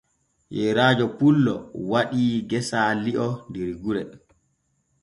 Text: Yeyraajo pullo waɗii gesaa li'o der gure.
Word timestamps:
Yeyraajo 0.57 1.05
pullo 1.17 1.53
waɗii 1.91 2.33
gesaa 2.49 2.91
li'o 3.03 3.27
der 3.53 3.69
gure. 3.83 4.03